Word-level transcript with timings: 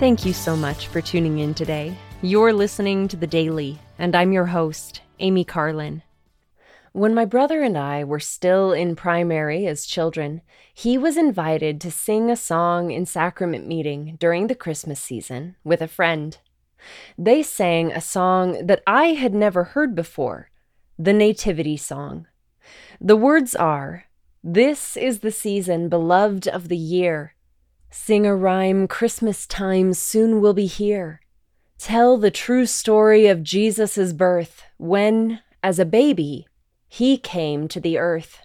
Thank 0.00 0.24
you 0.24 0.32
so 0.32 0.56
much 0.56 0.86
for 0.86 1.02
tuning 1.02 1.40
in 1.40 1.52
today. 1.52 1.94
You're 2.22 2.54
listening 2.54 3.06
to 3.08 3.18
The 3.18 3.26
Daily, 3.26 3.78
and 3.98 4.16
I'm 4.16 4.32
your 4.32 4.46
host, 4.46 5.02
Amy 5.18 5.44
Carlin. 5.44 6.02
When 6.92 7.14
my 7.14 7.26
brother 7.26 7.60
and 7.60 7.76
I 7.76 8.04
were 8.04 8.18
still 8.18 8.72
in 8.72 8.96
primary 8.96 9.66
as 9.66 9.84
children, 9.84 10.40
he 10.72 10.96
was 10.96 11.18
invited 11.18 11.82
to 11.82 11.90
sing 11.90 12.30
a 12.30 12.36
song 12.36 12.90
in 12.90 13.04
sacrament 13.04 13.66
meeting 13.66 14.16
during 14.18 14.46
the 14.46 14.54
Christmas 14.54 15.02
season 15.02 15.56
with 15.64 15.82
a 15.82 15.86
friend. 15.86 16.38
They 17.18 17.42
sang 17.42 17.92
a 17.92 18.00
song 18.00 18.66
that 18.68 18.82
I 18.86 19.08
had 19.08 19.34
never 19.34 19.64
heard 19.64 19.94
before 19.94 20.48
the 20.98 21.12
Nativity 21.12 21.76
Song. 21.76 22.26
The 23.02 23.16
words 23.16 23.54
are 23.54 24.06
This 24.42 24.96
is 24.96 25.18
the 25.18 25.30
season 25.30 25.90
beloved 25.90 26.48
of 26.48 26.68
the 26.68 26.78
year. 26.78 27.34
Sing 27.90 28.24
a 28.24 28.36
rhyme, 28.36 28.86
Christmas 28.86 29.46
time 29.46 29.94
soon 29.94 30.40
will 30.40 30.54
be 30.54 30.66
here. 30.66 31.20
Tell 31.76 32.16
the 32.16 32.30
true 32.30 32.66
story 32.66 33.26
of 33.26 33.42
Jesus' 33.42 34.12
birth 34.12 34.62
when, 34.76 35.40
as 35.62 35.80
a 35.80 35.84
baby, 35.84 36.46
he 36.88 37.18
came 37.18 37.66
to 37.66 37.80
the 37.80 37.98
earth. 37.98 38.38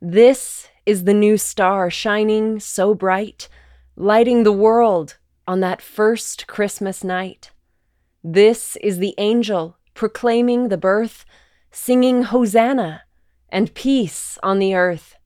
This 0.00 0.68
is 0.84 1.04
the 1.04 1.14
new 1.14 1.38
star 1.38 1.88
shining 1.88 2.60
so 2.60 2.92
bright, 2.94 3.48
lighting 3.96 4.42
the 4.42 4.52
world 4.52 5.16
on 5.46 5.60
that 5.60 5.80
first 5.80 6.46
Christmas 6.46 7.02
night. 7.02 7.50
This 8.22 8.76
is 8.76 8.98
the 8.98 9.14
angel 9.16 9.78
proclaiming 9.94 10.68
the 10.68 10.76
birth, 10.76 11.24
singing 11.70 12.24
Hosanna 12.24 13.04
and 13.48 13.72
peace 13.72 14.38
on 14.42 14.58
the 14.58 14.74
earth. 14.74 15.16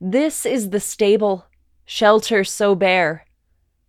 This 0.00 0.46
is 0.46 0.70
the 0.70 0.80
stable 0.80 1.47
shelter 1.90 2.44
so 2.44 2.74
bare. 2.74 3.24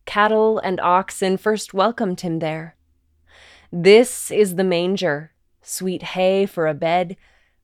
Cattle 0.05 0.58
and 0.59 0.80
oxen 0.80 1.36
first 1.36 1.73
welcomed 1.73 2.22
him 2.22 2.39
there. 2.39 2.78
This 3.73 4.31
is 4.31 4.56
the 4.56 4.64
manger, 4.64 5.33
sweet 5.61 6.02
hay 6.16 6.45
for 6.45 6.66
a 6.66 6.73
bed, 6.73 7.17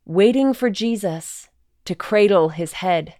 waiting 0.04 0.54
for 0.54 0.70
Jesus 0.70 1.48
to 1.86 1.96
cradle 1.96 2.50
his 2.50 2.74
head. 2.74 3.14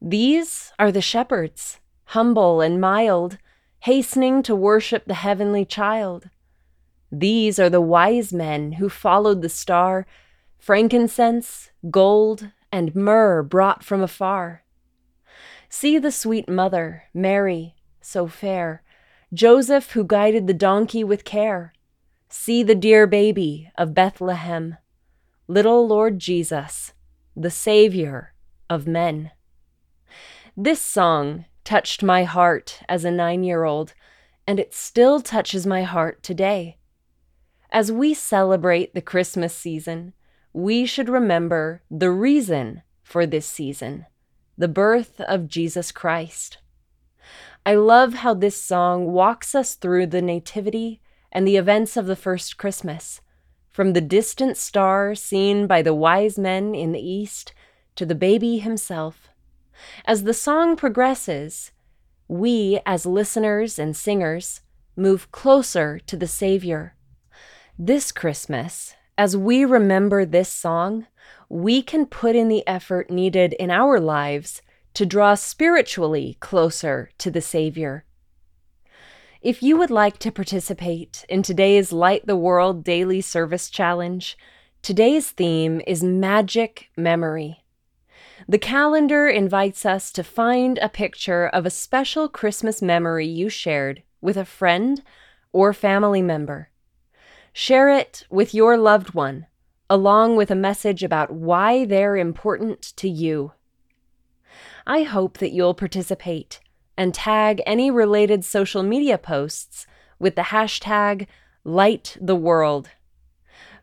These 0.00 0.72
are 0.78 0.90
the 0.90 1.02
shepherds, 1.02 1.78
humble 2.06 2.62
and 2.62 2.80
mild, 2.80 3.36
hastening 3.80 4.42
to 4.44 4.56
worship 4.56 5.04
the 5.04 5.12
heavenly 5.12 5.66
child. 5.66 6.30
These 7.12 7.58
are 7.58 7.68
the 7.68 7.82
wise 7.82 8.32
men 8.32 8.72
who 8.72 8.88
followed 8.88 9.42
the 9.42 9.50
star, 9.50 10.06
frankincense, 10.58 11.70
gold, 11.90 12.48
and 12.72 12.96
myrrh 12.96 13.42
brought 13.42 13.84
from 13.84 14.00
afar. 14.00 14.64
See 15.70 15.98
the 15.98 16.12
sweet 16.12 16.48
mother, 16.48 17.04
Mary, 17.12 17.74
so 18.00 18.26
fair, 18.26 18.82
Joseph, 19.34 19.92
who 19.92 20.02
guided 20.02 20.46
the 20.46 20.54
donkey 20.54 21.04
with 21.04 21.24
care. 21.24 21.74
See 22.30 22.62
the 22.62 22.74
dear 22.74 23.06
baby 23.06 23.70
of 23.76 23.94
Bethlehem, 23.94 24.76
little 25.46 25.86
Lord 25.86 26.18
Jesus, 26.18 26.94
the 27.36 27.50
Savior 27.50 28.32
of 28.70 28.86
men. 28.86 29.30
This 30.56 30.80
song 30.80 31.44
touched 31.64 32.02
my 32.02 32.24
heart 32.24 32.80
as 32.88 33.04
a 33.04 33.10
nine 33.10 33.44
year 33.44 33.64
old, 33.64 33.92
and 34.46 34.58
it 34.58 34.72
still 34.72 35.20
touches 35.20 35.66
my 35.66 35.82
heart 35.82 36.22
today. 36.22 36.78
As 37.70 37.92
we 37.92 38.14
celebrate 38.14 38.94
the 38.94 39.02
Christmas 39.02 39.54
season, 39.54 40.14
we 40.54 40.86
should 40.86 41.10
remember 41.10 41.82
the 41.90 42.10
reason 42.10 42.82
for 43.02 43.26
this 43.26 43.44
season 43.44 44.06
the 44.58 44.68
birth 44.68 45.20
of 45.20 45.46
Jesus 45.46 45.92
Christ. 45.92 46.58
I 47.64 47.76
love 47.76 48.14
how 48.14 48.34
this 48.34 48.60
song 48.60 49.12
walks 49.12 49.54
us 49.54 49.76
through 49.76 50.08
the 50.08 50.20
Nativity 50.20 51.00
and 51.30 51.46
the 51.46 51.56
events 51.56 51.96
of 51.96 52.06
the 52.06 52.16
first 52.16 52.56
Christmas, 52.58 53.20
from 53.70 53.92
the 53.92 54.00
distant 54.00 54.56
star 54.56 55.14
seen 55.14 55.68
by 55.68 55.80
the 55.80 55.94
wise 55.94 56.38
men 56.38 56.74
in 56.74 56.90
the 56.90 57.00
east 57.00 57.54
to 57.94 58.04
the 58.04 58.16
baby 58.16 58.58
himself. 58.58 59.28
As 60.04 60.24
the 60.24 60.34
song 60.34 60.74
progresses, 60.74 61.70
we, 62.26 62.80
as 62.84 63.06
listeners 63.06 63.78
and 63.78 63.96
singers, 63.96 64.62
move 64.96 65.30
closer 65.30 66.00
to 66.00 66.16
the 66.16 66.26
Savior. 66.26 66.96
This 67.78 68.10
Christmas, 68.10 68.94
as 69.18 69.36
we 69.36 69.64
remember 69.64 70.24
this 70.24 70.48
song, 70.48 71.08
we 71.48 71.82
can 71.82 72.06
put 72.06 72.36
in 72.36 72.48
the 72.48 72.66
effort 72.68 73.10
needed 73.10 73.52
in 73.54 73.68
our 73.68 73.98
lives 73.98 74.62
to 74.94 75.04
draw 75.04 75.34
spiritually 75.34 76.36
closer 76.38 77.10
to 77.18 77.28
the 77.28 77.40
Savior. 77.40 78.04
If 79.42 79.60
you 79.60 79.76
would 79.76 79.90
like 79.90 80.18
to 80.18 80.30
participate 80.30 81.26
in 81.28 81.42
today's 81.42 81.92
Light 81.92 82.26
the 82.26 82.36
World 82.36 82.84
Daily 82.84 83.20
Service 83.20 83.68
Challenge, 83.70 84.38
today's 84.82 85.30
theme 85.30 85.80
is 85.84 86.02
Magic 86.02 86.88
Memory. 86.96 87.64
The 88.48 88.58
calendar 88.58 89.26
invites 89.26 89.84
us 89.84 90.12
to 90.12 90.22
find 90.22 90.78
a 90.78 90.88
picture 90.88 91.48
of 91.48 91.66
a 91.66 91.70
special 91.70 92.28
Christmas 92.28 92.80
memory 92.80 93.26
you 93.26 93.48
shared 93.48 94.04
with 94.20 94.36
a 94.36 94.44
friend 94.44 95.02
or 95.52 95.72
family 95.72 96.22
member. 96.22 96.70
Share 97.52 97.88
it 97.88 98.26
with 98.30 98.54
your 98.54 98.76
loved 98.76 99.14
one 99.14 99.46
along 99.90 100.36
with 100.36 100.50
a 100.50 100.56
message 100.56 101.02
about 101.02 101.32
why 101.32 101.84
they're 101.84 102.16
important 102.16 102.82
to 102.96 103.08
you. 103.08 103.52
I 104.86 105.02
hope 105.02 105.38
that 105.38 105.52
you'll 105.52 105.74
participate 105.74 106.60
and 106.96 107.14
tag 107.14 107.62
any 107.66 107.90
related 107.90 108.44
social 108.44 108.82
media 108.82 109.18
posts 109.18 109.86
with 110.18 110.34
the 110.34 110.42
hashtag 110.42 111.26
LightTheWorld. 111.64 112.86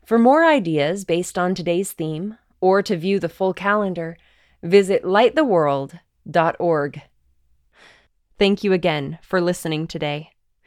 For 0.04 0.18
more 0.18 0.44
ideas 0.44 1.04
based 1.04 1.38
on 1.38 1.54
today's 1.54 1.92
theme, 1.92 2.38
or 2.60 2.82
to 2.82 2.96
view 2.96 3.18
the 3.18 3.28
full 3.28 3.52
calendar, 3.52 4.16
visit 4.62 5.02
lighttheworld.org. 5.02 7.02
Thank 8.38 8.64
you 8.64 8.72
again 8.72 9.18
for 9.22 9.40
listening 9.40 9.86
today. 9.86 10.35